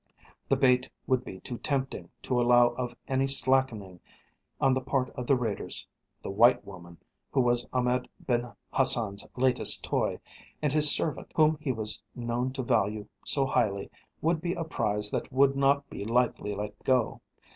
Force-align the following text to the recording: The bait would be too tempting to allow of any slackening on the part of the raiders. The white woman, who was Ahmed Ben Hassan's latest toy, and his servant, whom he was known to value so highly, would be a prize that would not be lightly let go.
The 0.49 0.55
bait 0.55 0.89
would 1.05 1.23
be 1.23 1.41
too 1.41 1.59
tempting 1.59 2.09
to 2.23 2.41
allow 2.41 2.69
of 2.69 2.95
any 3.07 3.27
slackening 3.27 3.99
on 4.59 4.73
the 4.73 4.81
part 4.81 5.11
of 5.11 5.27
the 5.27 5.35
raiders. 5.35 5.87
The 6.23 6.31
white 6.31 6.65
woman, 6.65 6.97
who 7.29 7.39
was 7.41 7.67
Ahmed 7.71 8.09
Ben 8.19 8.51
Hassan's 8.71 9.27
latest 9.35 9.83
toy, 9.83 10.19
and 10.59 10.73
his 10.73 10.89
servant, 10.89 11.31
whom 11.35 11.59
he 11.61 11.71
was 11.71 12.01
known 12.15 12.51
to 12.53 12.63
value 12.63 13.05
so 13.23 13.45
highly, 13.45 13.91
would 14.23 14.41
be 14.41 14.53
a 14.53 14.63
prize 14.63 15.11
that 15.11 15.31
would 15.31 15.55
not 15.55 15.87
be 15.87 16.03
lightly 16.03 16.55
let 16.55 16.83
go. 16.83 17.21